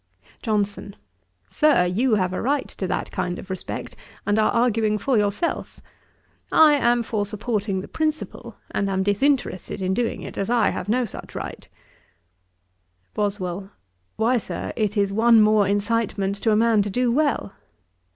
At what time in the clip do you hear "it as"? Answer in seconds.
10.23-10.49